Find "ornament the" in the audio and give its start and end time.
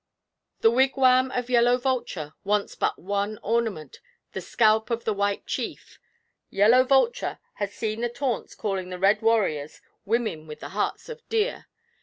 3.43-4.41